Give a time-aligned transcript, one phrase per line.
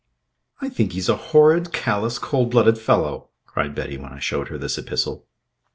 [0.61, 4.57] "I think he's a horrid, callous, cold blooded fellow!" cried Betty when I showed her
[4.57, 5.27] this epistle.